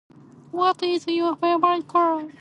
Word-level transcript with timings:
What 0.49 0.81
is 0.81 1.05
your 1.05 1.35
favourite 1.35 1.87
color? 1.87 2.27